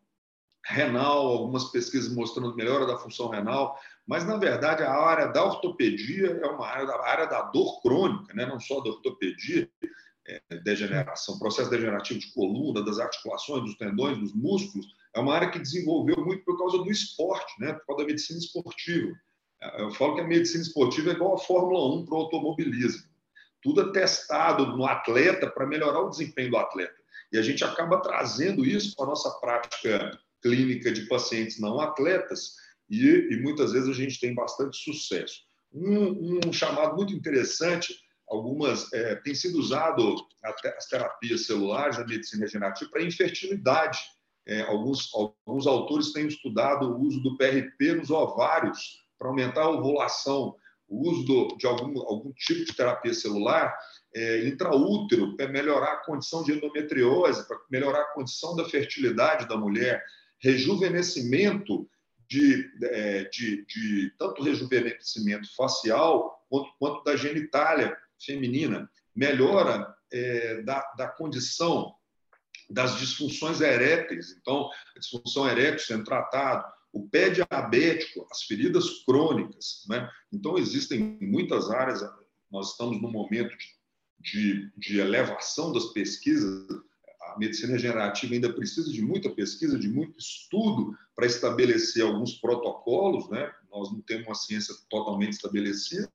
renal, 0.69 1.27
algumas 1.27 1.65
pesquisas 1.71 2.15
mostrando 2.15 2.55
melhora 2.55 2.87
da 2.87 2.99
função 2.99 3.29
renal, 3.29 3.79
mas 4.07 4.27
na 4.27 4.37
verdade 4.37 4.83
a 4.83 4.93
área 4.93 5.27
da 5.27 5.45
ortopedia 5.45 6.39
é 6.43 6.47
uma 6.47 6.67
área 6.67 6.87
da, 6.87 7.03
área 7.03 7.27
da 7.27 7.43
dor 7.43 7.81
crônica, 7.81 8.35
né? 8.35 8.45
não 8.45 8.61
só 8.61 8.81
da 8.81 8.91
ortopedia, 8.91 9.69
é, 10.27 10.41
degeneração, 10.63 11.39
processo 11.39 11.71
degenerativo 11.71 12.21
de 12.21 12.33
coluna, 12.35 12.85
das 12.85 12.99
articulações, 12.99 13.65
dos 13.65 13.77
tendões, 13.77 14.19
dos 14.19 14.35
músculos, 14.35 14.87
é 15.15 15.21
uma 15.21 15.35
área 15.35 15.51
que 15.51 15.59
desenvolveu 15.59 16.23
muito 16.23 16.45
por 16.45 16.59
causa 16.59 16.77
do 16.79 16.91
esporte, 16.91 17.59
né? 17.59 17.73
por 17.73 17.87
causa 17.87 18.03
da 18.03 18.09
medicina 18.09 18.39
esportiva. 18.39 19.13
Eu 19.79 19.91
falo 19.93 20.17
que 20.17 20.21
a 20.21 20.27
medicina 20.27 20.63
esportiva 20.63 21.11
é 21.11 21.15
igual 21.15 21.35
a 21.35 21.39
Fórmula 21.39 21.97
1 21.97 22.05
para 22.05 22.15
o 22.15 22.19
automobilismo. 22.19 23.09
Tudo 23.63 23.81
é 23.81 23.93
testado 23.93 24.67
no 24.67 24.85
atleta 24.85 25.51
para 25.51 25.67
melhorar 25.67 26.01
o 26.01 26.11
desempenho 26.11 26.51
do 26.51 26.59
atleta. 26.59 26.95
E 27.33 27.39
a 27.39 27.43
gente 27.43 27.65
acaba 27.65 28.01
trazendo 28.01 28.65
isso 28.65 28.95
para 28.95 29.07
a 29.07 29.09
nossa 29.09 29.31
prática 29.41 30.19
clínica 30.43 30.93
de 30.93 31.07
pacientes 31.07 31.61
não 31.61 31.81
atletas 31.81 32.55
e, 32.89 33.29
e 33.31 33.43
muitas 33.43 33.73
vezes 33.73 33.89
a 33.89 33.93
gente 33.93 34.21
tem 34.21 34.35
bastante 34.35 34.77
sucesso. 34.77 35.43
Um, 35.73 36.41
um 36.47 36.53
chamado 36.53 36.97
muito 36.97 37.13
interessante, 37.13 37.95
algumas 38.29 38.91
é, 38.93 39.17
tem 39.17 39.35
sido 39.35 39.59
usado 39.59 40.17
as 40.77 40.87
terapias 40.87 41.47
celulares, 41.47 41.99
a 41.99 42.07
medicina 42.07 42.45
regenerativa 42.45 42.91
para 42.91 43.03
infertilidade. 43.03 43.99
É, 44.47 44.63
alguns, 44.63 45.11
alguns 45.15 45.67
autores 45.67 46.13
têm 46.13 46.27
estudado 46.27 46.91
o 46.91 47.03
uso 47.03 47.21
do 47.21 47.37
PRP 47.37 47.95
nos 47.97 48.11
ovários 48.11 49.03
para 49.19 49.29
aumentar 49.29 49.63
a 49.63 49.71
ovulação, 49.71 50.55
o 50.89 51.11
uso 51.11 51.25
do, 51.25 51.57
de 51.59 51.67
algum, 51.67 52.01
algum 52.01 52.33
tipo 52.33 52.65
de 52.65 52.75
terapia 52.75 53.13
celular 53.13 53.77
é, 54.15 54.47
intraútero 54.47 55.37
para 55.37 55.49
melhorar 55.49 55.93
a 55.93 56.05
condição 56.05 56.43
de 56.43 56.53
endometriose, 56.53 57.47
para 57.47 57.59
melhorar 57.71 58.01
a 58.01 58.13
condição 58.15 58.57
da 58.57 58.65
fertilidade 58.65 59.47
da 59.47 59.57
mulher, 59.57 60.03
rejuvenescimento 60.41 61.89
de, 62.29 62.71
é, 62.83 63.25
de, 63.25 63.65
de 63.67 64.15
tanto 64.19 64.43
rejuvenescimento 64.43 65.49
facial 65.57 66.45
quanto, 66.49 66.71
quanto 66.79 67.05
da 67.05 67.17
genitália 67.17 67.97
feminina, 68.21 68.91
melhora 69.15 69.95
é, 70.13 70.63
da, 70.63 70.81
da 70.97 71.09
condição 71.09 71.95
das 72.69 72.99
disfunções 72.99 73.61
eréteis. 73.61 74.37
Então, 74.41 74.69
a 74.95 74.99
disfunção 74.99 75.49
erétil 75.49 75.87
sendo 75.87 76.05
tratado, 76.05 76.65
o 76.93 77.09
pé 77.09 77.31
diabético, 77.31 78.27
as 78.31 78.43
feridas 78.43 79.05
crônicas. 79.05 79.85
Né? 79.89 80.09
Então, 80.33 80.59
existem 80.59 81.19
muitas 81.21 81.71
áreas, 81.71 82.01
nós 82.51 82.73
estamos 82.73 83.01
num 83.01 83.11
momento 83.11 83.55
de, 83.57 83.75
de, 84.21 84.73
de 84.77 85.01
elevação 85.01 85.73
das 85.73 85.87
pesquisas, 85.87 86.67
medicina 87.39 87.73
regenerativa 87.73 88.35
ainda 88.35 88.53
precisa 88.53 88.93
de 88.93 89.01
muita 89.01 89.31
pesquisa, 89.31 89.79
de 89.79 89.89
muito 89.89 90.19
estudo 90.19 90.97
para 91.15 91.27
estabelecer 91.27 92.05
alguns 92.05 92.35
protocolos, 92.35 93.29
né? 93.31 93.51
Nós 93.71 93.93
não 93.93 94.01
temos 94.01 94.27
uma 94.27 94.35
ciência 94.35 94.75
totalmente 94.91 95.33
estabelecida 95.33 96.11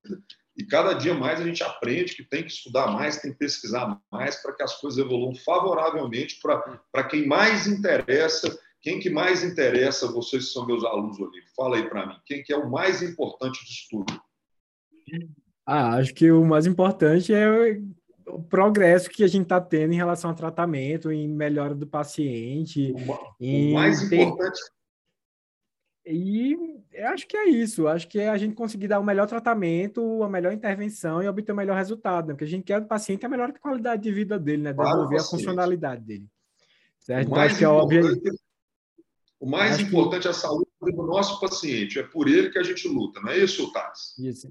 e 0.56 0.63
cada 0.63 0.94
dia 0.94 1.13
mais 1.13 1.42
a 1.42 1.44
gente 1.44 1.63
aprende 1.63 2.15
que 2.15 2.24
tem 2.24 2.44
que 2.44 2.51
estudar 2.51 2.88
mais, 2.88 3.20
tem 3.20 3.32
que 3.32 3.39
pesquisar 3.39 4.00
mais 4.12 4.36
para 4.42 4.53
que 4.53 4.62
as 4.62 4.80
coisas 4.80 5.00
evoluam 5.00 5.34
favoravelmente 5.36 6.39
para 6.39 7.03
quem 7.06 7.27
mais 7.27 7.65
interessa. 7.65 8.58
Quem 8.82 9.00
que 9.00 9.10
mais 9.10 9.44
interessa, 9.44 10.12
vocês 10.12 10.51
são 10.51 10.68
meus 10.68 10.84
alunos, 10.84 11.18
Olívio? 11.18 11.50
Fala 11.56 11.77
aí 11.77 11.89
para 11.89 12.06
mim. 12.06 12.15
Quem 12.25 12.44
que 12.44 12.51
é 12.51 12.58
o 12.58 12.70
mais 12.70 13.01
importante 13.01 13.65
de 13.65 13.72
estudo? 13.72 14.22
Ah, 15.65 15.96
acho 15.96 16.13
que 16.13 16.30
o 16.30 16.44
mais 16.44 16.68
importante 16.68 17.34
é 17.34 17.80
o 18.27 18.42
progresso 18.42 19.10
que 19.10 19.24
a 19.24 19.27
gente 19.27 19.44
está 19.44 19.60
tendo 19.60 19.94
em 19.94 19.98
relação 19.98 20.30
ao 20.30 20.36
tratamento, 20.36 21.12
em 21.12 21.27
melhora 21.27 21.75
do 21.75 21.88
paciente. 21.88 22.94
O, 23.39 23.72
o 23.72 23.74
mais 23.74 24.01
importante. 24.01 24.60
E 26.06 26.58
acho 27.06 27.27
que 27.27 27.38
é 27.38 27.48
isso. 27.48 27.88
Acho 27.88 28.08
que 28.08 28.20
é 28.20 28.30
a 28.30 28.38
gente 28.38 28.56
conseguir 28.56 28.88
dar 28.88 29.00
o 29.00 29.03
melhor 29.03 29.25
tratamento, 29.25 30.22
a 30.22 30.30
melhor 30.30 30.51
intervenção 30.51 31.24
e 31.24 31.27
obter 31.27 31.53
o 31.53 31.56
melhor 31.56 31.77
resultado. 31.77 32.27
Né? 32.27 32.34
Porque 32.34 32.44
a 32.44 32.48
gente 32.48 32.63
quer 32.63 32.82
do 32.82 32.88
paciente 32.88 33.24
é 33.24 33.27
a 33.27 33.30
melhor 33.30 33.51
qualidade 33.53 34.03
de 34.03 34.12
vida 34.12 34.38
dele, 34.38 34.63
né? 34.63 34.74
Desenvolver 34.74 35.15
claro, 35.15 35.24
a 35.24 35.30
funcionalidade 35.30 36.01
dele. 36.03 36.27
Certo? 37.00 37.27
O 37.27 37.32
então, 37.32 37.38
mais, 37.38 37.58
então, 37.58 37.84
importante, 37.84 38.30
é 38.30 38.32
o 39.39 39.50
mais 39.50 39.80
importante 39.80 40.22
que... 40.24 40.27
é 40.27 40.32
a 40.32 40.34
saúde 40.34 40.68
do 40.82 41.03
nosso 41.03 41.39
paciente. 41.39 42.00
É 42.00 42.03
por 42.03 42.27
ele 42.27 42.50
que 42.50 42.60
a 42.60 42.63
gente 42.63 42.88
luta, 42.88 43.22
não 43.22 43.30
é 43.30 43.38
isso, 43.38 43.72
Taz? 43.72 44.18
Isso. 44.20 44.50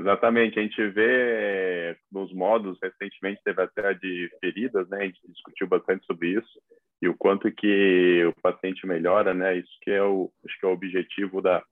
Exatamente, 0.00 0.58
a 0.58 0.62
gente 0.62 0.88
vê 0.88 1.96
nos 2.10 2.32
modos, 2.32 2.76
recentemente 2.82 3.40
teve 3.44 3.62
até 3.62 3.88
a 3.88 3.92
de 3.92 4.28
feridas, 4.40 4.88
né? 4.88 4.98
A 4.98 5.04
gente 5.04 5.20
discutiu 5.28 5.68
bastante 5.68 6.04
sobre 6.06 6.30
isso 6.30 6.60
e 7.00 7.08
o 7.08 7.16
quanto 7.16 7.50
que 7.52 8.24
o 8.24 8.40
paciente 8.42 8.86
melhora, 8.86 9.32
né? 9.32 9.56
Isso 9.56 9.70
que 9.82 9.90
é 9.92 10.02
o, 10.02 10.32
acho 10.44 10.58
que 10.58 10.66
é 10.66 10.68
o 10.68 10.72
objetivo 10.72 11.40
da, 11.40 11.62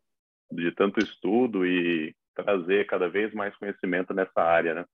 de 0.52 0.70
tanto 0.72 1.00
estudo 1.00 1.66
e 1.66 2.14
trazer 2.36 2.86
cada 2.86 3.08
vez 3.08 3.34
mais 3.34 3.56
conhecimento 3.56 4.14
nessa 4.14 4.40
área, 4.40 4.74
né? 4.74 4.84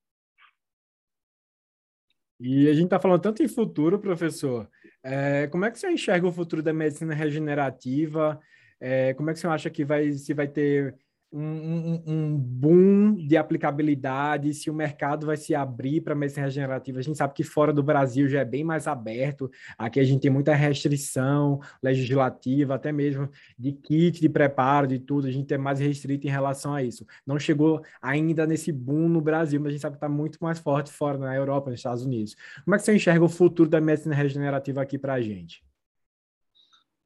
E 2.39 2.69
a 2.69 2.73
gente 2.73 2.85
está 2.85 2.99
falando 2.99 3.21
tanto 3.21 3.43
em 3.43 3.49
futuro, 3.49 3.99
professor. 3.99 4.67
É, 5.03 5.47
como 5.49 5.67
é 5.67 5.71
que 5.71 5.79
você 5.79 5.91
enxerga 5.91 6.27
o 6.27 6.33
futuro 6.33 6.63
da 6.63 6.73
medicina 6.73 7.13
regenerativa? 7.13 8.41
É, 8.81 9.13
como 9.13 9.29
é 9.29 9.35
que 9.35 9.39
você 9.39 9.47
acha 9.47 9.69
que 9.69 9.85
vai 9.85 10.11
se 10.13 10.33
vai 10.33 10.49
ter 10.49 10.97
um, 11.33 12.03
um, 12.07 12.37
boom 12.37 13.15
de 13.15 13.37
aplicabilidade, 13.37 14.53
se 14.53 14.69
o 14.69 14.75
mercado 14.75 15.27
vai 15.27 15.37
se 15.37 15.55
abrir 15.55 16.01
para 16.01 16.15
medicina 16.15 16.47
regenerativa. 16.47 16.99
A 16.99 17.03
gente 17.03 17.17
sabe 17.17 17.35
que 17.35 17.45
fora 17.45 17.73
do 17.73 17.83
Brasil 17.83 18.29
já 18.29 18.41
é 18.41 18.45
bem 18.45 18.65
mais 18.65 18.89
aberto. 18.89 19.51
Aqui 19.79 20.01
a 20.01 20.05
gente 20.05 20.23
tem 20.23 20.31
muita 20.31 20.55
restrição 20.55 21.61
legislativa, 21.83 22.75
até 22.75 22.91
mesmo 22.91 23.29
de 23.57 23.73
kit 23.73 24.21
de 24.21 24.29
preparo, 24.29 24.89
de 24.89 24.99
tudo. 24.99 25.29
A 25.29 25.31
gente 25.31 25.53
é 25.55 25.59
mais 25.59 25.79
restrito 25.79 26.27
em 26.27 26.31
relação 26.31 26.75
a 26.75 26.83
isso. 26.83 27.07
Não 27.25 27.39
chegou 27.39 27.81
ainda 28.03 28.47
nesse 28.47 28.73
boom 28.73 29.09
no 29.09 29.21
Brasil, 29.21 29.61
mas 29.61 29.69
a 29.69 29.73
gente 29.73 29.83
sabe 29.83 29.95
que 29.95 29.99
está 29.99 30.09
muito 30.09 30.39
mais 30.41 30.59
forte 30.59 30.91
fora, 30.91 31.17
na 31.19 31.35
Europa, 31.37 31.71
nos 31.71 31.79
Estados 31.79 32.05
Unidos. 32.05 32.35
Como 32.65 32.75
é 32.75 32.79
que 32.79 32.85
você 32.85 32.95
enxerga 32.95 33.25
o 33.25 33.29
futuro 33.29 33.69
da 33.69 33.81
medicina 33.81 34.15
regenerativa 34.15 34.83
aqui 34.83 34.99
para 34.99 35.15
a 35.15 35.21
gente? 35.21 35.63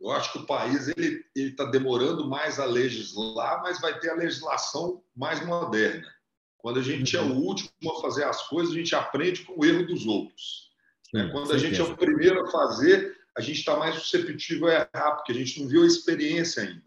Eu 0.04 0.10
acho 0.10 0.32
que 0.32 0.38
o 0.38 0.46
país 0.46 0.86
ele 0.88 1.24
está 1.34 1.64
demorando 1.64 2.28
mais 2.28 2.60
a 2.60 2.66
legislar, 2.66 3.62
mas 3.62 3.80
vai 3.80 3.98
ter 3.98 4.10
a 4.10 4.14
legislação 4.14 5.02
mais 5.16 5.44
moderna. 5.46 6.06
Quando 6.58 6.78
a 6.78 6.82
gente 6.82 7.16
é 7.16 7.22
o 7.22 7.24
uhum. 7.24 7.38
último 7.38 7.70
a 7.90 8.02
fazer 8.02 8.24
as 8.24 8.46
coisas, 8.46 8.74
a 8.74 8.76
gente 8.76 8.94
aprende 8.94 9.44
com 9.44 9.58
o 9.58 9.64
erro 9.64 9.86
dos 9.86 10.04
outros. 10.06 10.70
Né? 11.10 11.30
Quando 11.32 11.54
a 11.54 11.58
gente 11.58 11.80
é 11.80 11.82
o 11.82 11.96
primeiro 11.96 12.42
a 12.42 12.50
fazer, 12.50 13.16
a 13.34 13.40
gente 13.40 13.60
está 13.60 13.78
mais 13.78 13.94
susceptível 13.94 14.68
a 14.68 14.74
errar, 14.94 15.12
porque 15.12 15.32
a 15.32 15.34
gente 15.34 15.62
não 15.62 15.68
viu 15.68 15.82
a 15.82 15.86
experiência 15.86 16.62
ainda. 16.62 16.82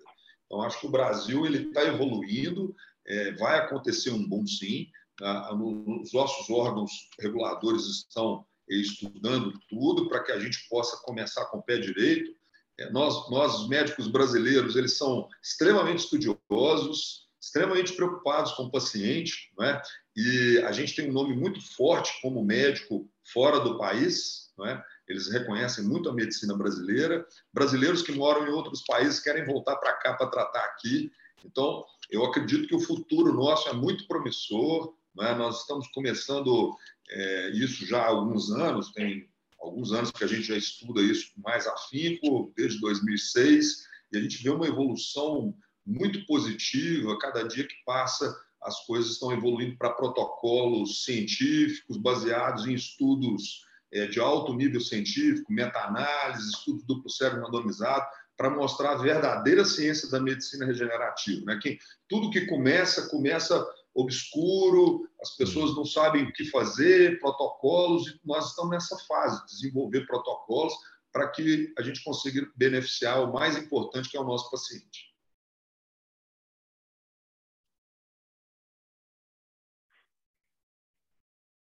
Então, 0.45 0.61
acho 0.61 0.79
que 0.79 0.85
o 0.85 0.91
Brasil 0.91 1.43
ele 1.43 1.69
está 1.69 1.85
evoluindo, 1.85 2.75
é, 3.07 3.31
vai 3.31 3.57
acontecer 3.57 4.11
um 4.11 4.27
bom 4.27 4.45
sim. 4.45 4.91
Ah, 5.23 5.55
os 5.55 6.13
nossos 6.13 6.47
órgãos 6.51 6.91
reguladores 7.19 7.83
estão 7.87 8.45
estudando 8.69 9.59
tudo 9.67 10.07
para 10.07 10.23
que 10.23 10.31
a 10.31 10.39
gente 10.39 10.69
possa 10.69 11.01
começar 11.03 11.45
com 11.45 11.57
o 11.57 11.63
pé 11.63 11.79
direito 11.79 12.36
é, 12.79 12.89
nós, 12.91 13.29
nós, 13.29 13.67
médicos 13.67 14.07
brasileiros, 14.07 14.75
eles 14.75 14.97
são 14.97 15.27
extremamente 15.41 15.99
estudiosos, 15.99 17.27
extremamente 17.41 17.93
preocupados 17.93 18.51
com 18.53 18.63
o 18.63 18.71
paciente, 18.71 19.51
né? 19.57 19.81
e 20.15 20.59
a 20.59 20.71
gente 20.71 20.95
tem 20.95 21.09
um 21.09 21.13
nome 21.13 21.35
muito 21.35 21.61
forte 21.75 22.19
como 22.21 22.43
médico 22.43 23.09
fora 23.33 23.59
do 23.59 23.77
país, 23.77 24.51
né? 24.57 24.83
eles 25.07 25.31
reconhecem 25.31 25.83
muito 25.83 26.09
a 26.09 26.13
medicina 26.13 26.55
brasileira. 26.55 27.25
Brasileiros 27.53 28.01
que 28.01 28.11
moram 28.11 28.47
em 28.47 28.51
outros 28.51 28.83
países 28.83 29.19
querem 29.19 29.45
voltar 29.45 29.77
para 29.77 29.93
cá 29.93 30.13
para 30.13 30.27
tratar 30.27 30.65
aqui. 30.65 31.11
Então, 31.45 31.85
eu 32.09 32.25
acredito 32.25 32.67
que 32.67 32.75
o 32.75 32.79
futuro 32.79 33.33
nosso 33.33 33.69
é 33.69 33.73
muito 33.73 34.07
promissor. 34.07 34.93
Né? 35.15 35.33
Nós 35.35 35.61
estamos 35.61 35.87
começando 35.89 36.75
é, 37.09 37.49
isso 37.51 37.85
já 37.85 38.01
há 38.01 38.07
alguns 38.07 38.51
anos, 38.51 38.91
tem 38.91 39.29
alguns 39.59 39.91
anos 39.91 40.11
que 40.11 40.23
a 40.23 40.27
gente 40.27 40.43
já 40.43 40.55
estuda 40.55 41.01
isso 41.01 41.31
mais 41.37 41.67
afinco, 41.67 42.53
desde 42.55 42.79
2006, 42.79 43.87
e 44.11 44.17
a 44.17 44.21
gente 44.21 44.41
vê 44.41 44.49
uma 44.49 44.67
evolução 44.67 45.53
muito 45.85 46.25
positiva. 46.25 47.17
Cada 47.19 47.43
dia 47.43 47.67
que 47.67 47.75
passa, 47.85 48.35
as 48.61 48.85
coisas 48.85 49.11
estão 49.11 49.31
evoluindo 49.31 49.77
para 49.77 49.93
protocolos 49.93 51.03
científicos 51.03 51.97
baseados 51.97 52.65
em 52.65 52.73
estudos 52.73 53.65
é, 53.91 54.07
de 54.07 54.19
alto 54.19 54.53
nível 54.53 54.81
científico, 54.81 55.51
meta-análise, 55.51 56.49
estudos 56.49 56.85
duplo 56.85 57.09
cérebro 57.09 57.45
randomizado, 57.45 58.05
para 58.35 58.49
mostrar 58.49 58.91
a 58.91 58.97
verdadeira 58.97 59.65
ciência 59.65 60.09
da 60.11 60.19
medicina 60.19 60.65
regenerativa. 60.65 61.45
Né? 61.45 61.59
Que 61.61 61.79
tudo 62.07 62.29
que 62.29 62.45
começa, 62.45 63.09
começa 63.09 63.65
obscuro, 63.97 65.09
as 65.19 65.35
pessoas 65.35 65.75
não 65.75 65.83
sabem 65.83 66.23
o 66.23 66.31
que 66.31 66.45
fazer, 66.45 67.19
protocolos, 67.19 68.07
e 68.07 68.19
nós 68.23 68.49
estamos 68.49 68.69
nessa 68.69 68.95
fase, 69.07 69.43
desenvolver 69.47 70.05
protocolos 70.05 70.73
para 71.11 71.27
que 71.31 71.73
a 71.75 71.81
gente 71.81 72.03
consiga 72.03 72.47
beneficiar 72.55 73.23
o 73.23 73.33
mais 73.33 73.57
importante, 73.57 74.07
que 74.07 74.15
é 74.15 74.19
o 74.19 74.23
nosso 74.23 74.51
paciente. 74.51 75.07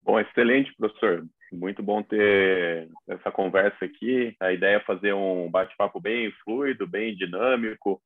Bom, 0.01 0.19
excelente, 0.19 0.73
professor. 0.75 1.27
Muito 1.51 1.83
bom 1.83 2.01
ter 2.01 2.89
essa 3.07 3.31
conversa 3.31 3.85
aqui. 3.85 4.35
A 4.39 4.51
ideia 4.51 4.77
é 4.77 4.85
fazer 4.85 5.13
um 5.13 5.51
bate-papo 5.51 6.01
bem 6.01 6.31
fluido, 6.43 6.87
bem 6.87 7.15
dinâmico, 7.15 8.01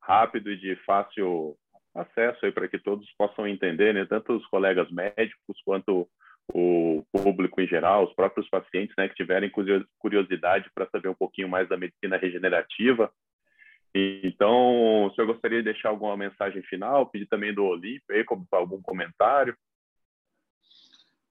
rápido 0.00 0.52
e 0.52 0.56
de 0.56 0.76
fácil 0.84 1.58
acesso 1.94 2.44
aí 2.44 2.52
para 2.52 2.68
que 2.68 2.78
todos 2.78 3.10
possam 3.16 3.46
entender, 3.46 3.92
né, 3.92 4.04
tanto 4.04 4.34
os 4.34 4.46
colegas 4.46 4.90
médicos 4.90 5.60
quanto 5.64 6.08
o 6.52 7.04
público 7.12 7.60
em 7.60 7.66
geral, 7.66 8.04
os 8.04 8.14
próprios 8.14 8.48
pacientes, 8.48 8.94
né, 8.96 9.08
que 9.08 9.14
tiverem 9.14 9.50
curiosidade 9.98 10.70
para 10.74 10.88
saber 10.90 11.08
um 11.08 11.14
pouquinho 11.14 11.48
mais 11.48 11.68
da 11.68 11.76
medicina 11.76 12.16
regenerativa. 12.16 13.12
Então, 13.94 15.06
o 15.06 15.14
senhor 15.14 15.26
gostaria 15.26 15.58
de 15.58 15.70
deixar 15.70 15.90
alguma 15.90 16.16
mensagem 16.16 16.62
final, 16.62 17.06
pedir 17.06 17.26
também 17.26 17.54
do 17.54 17.64
Olímpio 17.64 18.04
aí 18.10 18.24
algum 18.52 18.80
comentário? 18.80 19.56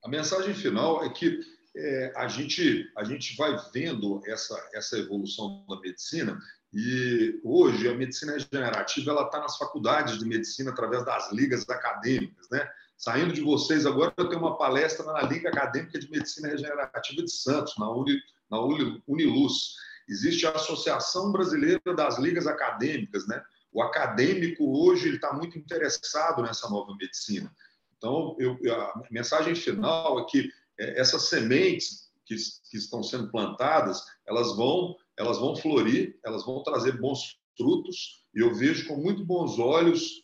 A 0.03 0.09
mensagem 0.09 0.53
final 0.53 1.03
é 1.03 1.09
que 1.09 1.39
é, 1.75 2.13
a, 2.15 2.27
gente, 2.27 2.91
a 2.97 3.03
gente 3.03 3.35
vai 3.35 3.55
vendo 3.73 4.21
essa, 4.27 4.69
essa 4.73 4.97
evolução 4.97 5.65
da 5.67 5.79
medicina 5.79 6.37
e 6.73 7.39
hoje 7.43 7.87
a 7.89 7.93
medicina 7.93 8.33
regenerativa 8.33 9.11
ela 9.11 9.25
está 9.25 9.39
nas 9.39 9.57
faculdades 9.57 10.17
de 10.17 10.25
medicina 10.25 10.71
através 10.71 11.03
das 11.05 11.31
ligas 11.31 11.69
acadêmicas, 11.69 12.47
né? 12.49 12.69
Saindo 12.97 13.33
de 13.33 13.41
vocês 13.41 13.85
agora, 13.85 14.13
eu 14.15 14.29
tenho 14.29 14.41
uma 14.41 14.57
palestra 14.57 15.03
na 15.11 15.23
Liga 15.23 15.49
Acadêmica 15.49 15.97
de 15.97 16.09
Medicina 16.11 16.49
Regenerativa 16.49 17.23
de 17.23 17.31
Santos, 17.31 17.75
na, 17.77 17.89
Uni, 17.89 18.15
na 18.47 18.59
Uniluz. 19.07 19.73
Existe 20.07 20.45
a 20.45 20.51
Associação 20.51 21.31
Brasileira 21.31 21.81
das 21.95 22.19
Ligas 22.19 22.45
Acadêmicas, 22.45 23.27
né? 23.27 23.41
O 23.73 23.81
acadêmico 23.81 24.85
hoje 24.85 25.15
está 25.15 25.33
muito 25.33 25.57
interessado 25.57 26.43
nessa 26.43 26.69
nova 26.69 26.95
medicina. 26.95 27.51
Então, 27.97 28.35
eu, 28.39 28.57
a 28.73 29.03
mensagem 29.09 29.55
final 29.55 30.19
é 30.19 30.25
que 30.25 30.51
é, 30.79 30.99
essas 30.99 31.27
sementes 31.27 32.11
que, 32.25 32.35
que 32.69 32.77
estão 32.77 33.01
sendo 33.01 33.31
plantadas, 33.31 34.03
elas 34.27 34.55
vão, 34.55 34.95
elas 35.21 35.37
vão 35.37 35.55
florir, 35.55 36.19
elas 36.25 36.43
vão 36.43 36.63
trazer 36.63 36.99
bons 36.99 37.37
frutos, 37.55 38.23
e 38.33 38.39
eu 38.39 38.53
vejo 38.55 38.87
com 38.87 38.97
muito 38.97 39.23
bons 39.23 39.59
olhos 39.59 40.23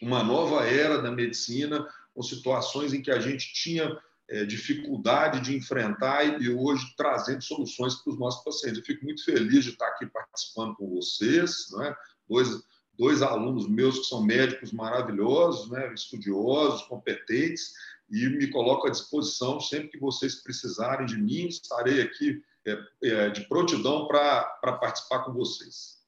uma 0.00 0.22
nova 0.22 0.64
era 0.64 1.02
da 1.02 1.10
medicina, 1.10 1.86
com 2.14 2.22
situações 2.22 2.92
em 2.92 3.02
que 3.02 3.10
a 3.10 3.18
gente 3.18 3.52
tinha 3.52 3.98
é, 4.30 4.44
dificuldade 4.44 5.40
de 5.40 5.56
enfrentar 5.56 6.40
e 6.40 6.48
hoje 6.48 6.94
trazendo 6.96 7.42
soluções 7.42 7.96
para 7.96 8.12
os 8.12 8.18
nossos 8.18 8.44
pacientes. 8.44 8.78
Eu 8.78 8.84
fico 8.84 9.04
muito 9.04 9.24
feliz 9.24 9.64
de 9.64 9.70
estar 9.70 9.88
aqui 9.88 10.06
participando 10.06 10.76
com 10.76 10.88
vocês, 10.88 11.68
né? 11.72 11.94
dois, 12.28 12.48
dois 12.96 13.22
alunos 13.22 13.68
meus 13.68 14.00
que 14.00 14.04
são 14.04 14.22
médicos 14.22 14.72
maravilhosos, 14.72 15.70
né? 15.70 15.92
estudiosos, 15.92 16.82
competentes, 16.82 17.72
e 18.10 18.28
me 18.28 18.48
coloco 18.48 18.86
à 18.86 18.90
disposição 18.90 19.58
sempre 19.58 19.88
que 19.88 19.98
vocês 19.98 20.36
precisarem 20.36 21.06
de 21.06 21.16
mim, 21.16 21.46
estarei 21.46 22.02
aqui 22.02 22.42
de 22.64 23.40
prontidão 23.48 24.06
para 24.06 24.78
participar 24.80 25.24
com 25.24 25.32
vocês. 25.32 26.02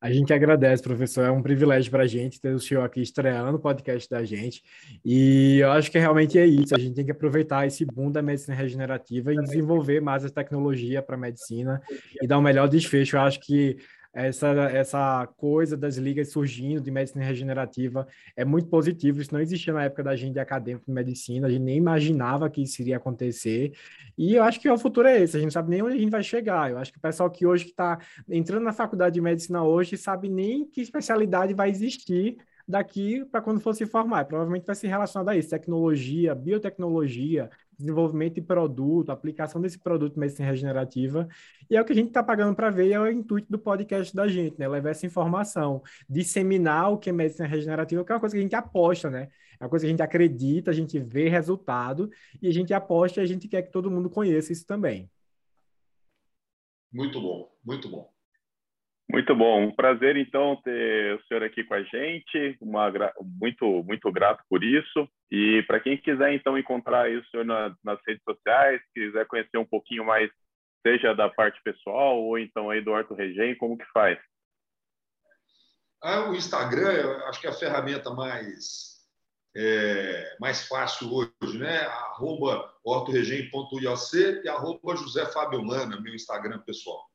A 0.00 0.12
gente 0.12 0.32
agradece, 0.32 0.80
professor. 0.80 1.24
É 1.24 1.30
um 1.30 1.42
privilégio 1.42 1.90
para 1.90 2.04
a 2.04 2.06
gente 2.06 2.40
ter 2.40 2.54
o 2.54 2.60
senhor 2.60 2.84
aqui 2.84 3.02
estreando 3.02 3.56
o 3.56 3.60
podcast 3.60 4.08
da 4.08 4.22
gente. 4.22 4.62
E 5.04 5.58
eu 5.58 5.72
acho 5.72 5.90
que 5.90 5.98
realmente 5.98 6.38
é 6.38 6.46
isso. 6.46 6.72
A 6.74 6.78
gente 6.78 6.94
tem 6.94 7.04
que 7.04 7.10
aproveitar 7.10 7.66
esse 7.66 7.84
boom 7.84 8.10
da 8.12 8.22
medicina 8.22 8.56
regenerativa 8.56 9.32
e 9.32 9.40
desenvolver 9.40 10.00
mais 10.00 10.24
a 10.24 10.30
tecnologia 10.30 11.02
para 11.02 11.16
a 11.16 11.18
medicina 11.18 11.82
e 12.22 12.28
dar 12.28 12.38
um 12.38 12.42
melhor 12.42 12.68
desfecho. 12.68 13.16
Eu 13.16 13.22
acho 13.22 13.40
que 13.40 13.76
essa, 14.26 14.48
essa 14.48 15.26
coisa 15.36 15.76
das 15.76 15.96
ligas 15.96 16.30
surgindo 16.32 16.80
de 16.80 16.90
medicina 16.90 17.24
regenerativa 17.24 18.06
é 18.36 18.44
muito 18.44 18.68
positivo. 18.68 19.20
Isso 19.20 19.32
não 19.32 19.40
existia 19.40 19.72
na 19.72 19.84
época 19.84 20.02
da 20.02 20.16
gente 20.16 20.38
acadêmico 20.38 20.86
de 20.86 20.92
medicina, 20.92 21.46
a 21.46 21.50
gente 21.50 21.62
nem 21.62 21.76
imaginava 21.76 22.50
que 22.50 22.62
isso 22.62 22.82
iria 22.82 22.96
acontecer. 22.96 23.72
E 24.16 24.34
eu 24.34 24.42
acho 24.42 24.60
que 24.60 24.68
o 24.68 24.78
futuro 24.78 25.06
é 25.06 25.20
esse, 25.22 25.36
a 25.36 25.40
gente 25.40 25.46
não 25.46 25.52
sabe 25.52 25.70
nem 25.70 25.82
onde 25.82 25.96
a 25.96 26.00
gente 26.00 26.10
vai 26.10 26.22
chegar. 26.22 26.70
Eu 26.70 26.78
acho 26.78 26.92
que 26.92 26.98
o 26.98 27.02
pessoal 27.02 27.30
que 27.30 27.46
hoje 27.46 27.66
está 27.66 27.98
entrando 28.28 28.64
na 28.64 28.72
faculdade 28.72 29.14
de 29.14 29.20
medicina 29.20 29.62
hoje 29.62 29.96
sabe 29.96 30.28
nem 30.28 30.66
que 30.66 30.80
especialidade 30.80 31.54
vai 31.54 31.70
existir 31.70 32.38
daqui 32.66 33.24
para 33.24 33.40
quando 33.40 33.60
for 33.60 33.74
se 33.74 33.86
formar. 33.86 34.26
Provavelmente 34.26 34.66
vai 34.66 34.74
ser 34.74 34.88
relacionado 34.88 35.28
a 35.30 35.36
isso: 35.36 35.48
tecnologia, 35.48 36.34
biotecnologia, 36.34 37.50
desenvolvimento 37.78 38.34
de 38.34 38.42
produto, 38.42 39.10
aplicação 39.10 39.60
desse 39.60 39.78
produto 39.78 40.14
de 40.14 40.18
medicina 40.18 40.48
regenerativa. 40.48 41.28
E 41.70 41.76
é 41.76 41.80
o 41.80 41.84
que 41.84 41.92
a 41.92 41.96
gente 41.96 42.08
está 42.08 42.22
pagando 42.22 42.54
para 42.56 42.70
ver, 42.70 42.90
é 42.90 43.00
o 43.00 43.10
intuito 43.10 43.50
do 43.50 43.58
podcast 43.58 44.14
da 44.14 44.26
gente, 44.26 44.58
né? 44.58 44.66
Levar 44.66 44.90
essa 44.90 45.06
informação, 45.06 45.82
disseminar 46.08 46.92
o 46.92 46.98
que 46.98 47.10
é 47.10 47.12
medicina 47.12 47.46
regenerativa, 47.46 48.04
que 48.04 48.12
é 48.12 48.14
uma 48.14 48.20
coisa 48.20 48.34
que 48.34 48.40
a 48.40 48.42
gente 48.42 48.56
aposta, 48.56 49.08
né? 49.08 49.28
É 49.60 49.64
uma 49.64 49.70
coisa 49.70 49.84
que 49.84 49.88
a 49.88 49.90
gente 49.90 50.02
acredita, 50.02 50.70
a 50.70 50.74
gente 50.74 50.98
vê 50.98 51.28
resultado 51.28 52.10
e 52.42 52.48
a 52.48 52.52
gente 52.52 52.74
aposta 52.74 53.20
e 53.20 53.22
a 53.24 53.26
gente 53.26 53.48
quer 53.48 53.62
que 53.62 53.72
todo 53.72 53.90
mundo 53.90 54.10
conheça 54.10 54.52
isso 54.52 54.66
também. 54.66 55.10
Muito 56.92 57.20
bom, 57.20 57.52
muito 57.64 57.88
bom. 57.88 58.17
Muito 59.10 59.34
bom, 59.34 59.62
um 59.62 59.74
prazer 59.74 60.18
então 60.18 60.60
ter 60.62 61.16
o 61.16 61.24
senhor 61.24 61.42
aqui 61.42 61.64
com 61.64 61.72
a 61.72 61.82
gente, 61.82 62.58
uma, 62.60 62.92
muito 63.22 63.82
muito 63.84 64.12
grato 64.12 64.44
por 64.50 64.62
isso. 64.62 65.08
E 65.30 65.62
para 65.66 65.80
quem 65.80 65.96
quiser 65.96 66.34
então 66.34 66.58
encontrar 66.58 67.10
o 67.10 67.24
senhor 67.30 67.44
na, 67.44 67.74
nas 67.82 67.98
redes 68.06 68.22
sociais, 68.22 68.82
quiser 68.94 69.26
conhecer 69.26 69.56
um 69.56 69.64
pouquinho 69.64 70.04
mais, 70.04 70.30
seja 70.86 71.14
da 71.14 71.28
parte 71.30 71.58
pessoal 71.62 72.20
ou 72.20 72.38
então 72.38 72.68
aí 72.68 72.82
do 72.82 72.90
Horto 72.90 73.14
Regen, 73.14 73.54
como 73.54 73.78
que 73.78 73.86
faz? 73.92 74.18
Ah, 76.02 76.28
o 76.28 76.34
Instagram, 76.34 77.18
acho 77.28 77.40
que 77.40 77.46
é 77.46 77.50
a 77.50 77.54
ferramenta 77.54 78.10
mais 78.10 78.98
é, 79.56 80.36
mais 80.38 80.68
fácil 80.68 81.10
hoje, 81.12 81.58
né? 81.58 81.80
Arroba 81.80 82.74
e 84.44 84.48
arroba 84.48 84.96
José 84.96 85.24
Fábio 85.32 85.62
Lana, 85.62 85.98
meu 85.98 86.14
Instagram 86.14 86.58
pessoal. 86.60 87.07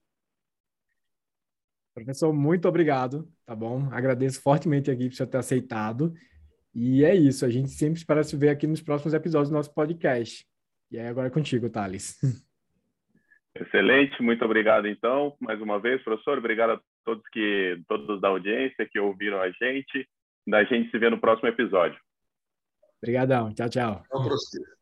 Professor, 1.93 2.33
muito 2.33 2.67
obrigado, 2.67 3.27
tá 3.45 3.55
bom? 3.55 3.87
Agradeço 3.91 4.41
fortemente 4.41 4.89
aqui 4.89 5.09
por 5.09 5.15
você 5.15 5.27
ter 5.27 5.37
aceitado. 5.37 6.13
E 6.73 7.05
é 7.05 7.15
isso, 7.15 7.45
a 7.45 7.49
gente 7.49 7.69
sempre 7.69 7.99
espera 7.99 8.23
se 8.23 8.35
ver 8.35 8.49
aqui 8.49 8.65
nos 8.65 8.81
próximos 8.81 9.13
episódios 9.13 9.49
do 9.49 9.55
nosso 9.55 9.73
podcast. 9.73 10.45
E 10.89 10.97
aí 10.97 11.07
agora 11.07 11.27
é 11.27 11.31
contigo, 11.31 11.69
Thales. 11.69 12.17
Excelente, 13.55 14.21
muito 14.23 14.43
obrigado 14.43 14.87
então, 14.87 15.35
mais 15.39 15.61
uma 15.61 15.79
vez, 15.79 16.03
professor. 16.03 16.39
Obrigado 16.39 16.71
a 16.71 16.81
todos 17.05 17.23
que 17.31 17.79
todos 17.87 18.19
da 18.19 18.29
audiência 18.29 18.87
que 18.91 18.99
ouviram 18.99 19.39
a 19.39 19.51
gente. 19.51 20.09
Da 20.47 20.63
gente 20.63 20.89
se 20.89 20.97
vê 20.97 21.09
no 21.09 21.21
próximo 21.21 21.47
episódio. 21.47 21.99
Obrigadão, 22.97 23.53
tchau, 23.53 23.69
tchau. 23.69 24.03
Tchau 24.09 24.23
você. 24.23 24.72